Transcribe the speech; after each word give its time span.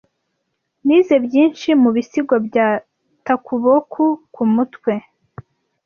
Nize 0.85 1.15
byinshi 1.25 1.69
mu 1.81 1.89
bisigo 1.95 2.35
bya 2.47 2.67
Takuboku 3.25 4.03
ku 4.33 4.43
mutwe. 4.53 4.93